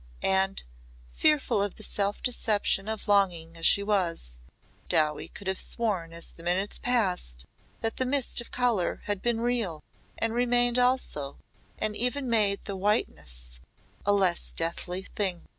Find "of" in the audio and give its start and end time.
1.61-1.75, 2.87-3.07, 8.41-8.49